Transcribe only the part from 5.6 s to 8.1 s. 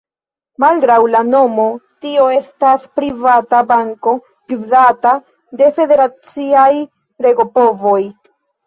de federaciaj regopovoj.